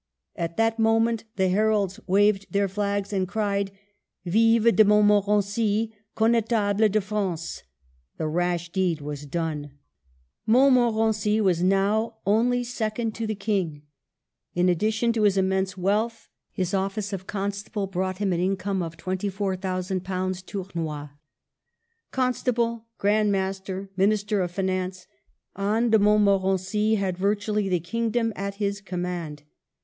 [0.35, 3.69] At that moment the heralds waved their flags and cried,"
[4.25, 7.61] Vive de Montmorency, Connetable de France!"
[8.17, 9.73] The rash deed was done.
[10.47, 13.83] Montmorency was now only second to the King.
[14.55, 18.97] In addition to his immense wealth, his office of Constable brought him an income of
[18.97, 19.55] i^24,ooo
[20.47, 21.09] Tournois.
[22.09, 25.05] Constable, Grand Master, Minister of Finance,
[25.55, 29.43] Anne de Montmorency had virtually the kingdom at his command.